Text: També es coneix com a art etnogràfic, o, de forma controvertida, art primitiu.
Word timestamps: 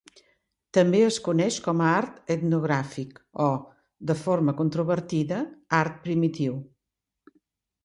També 0.77 1.01
es 1.07 1.19
coneix 1.27 1.57
com 1.67 1.83
a 1.83 1.89
art 1.97 2.31
etnogràfic, 2.37 3.21
o, 3.49 3.51
de 4.13 4.17
forma 4.23 4.57
controvertida, 4.65 5.41
art 5.85 6.03
primitiu. 6.09 6.61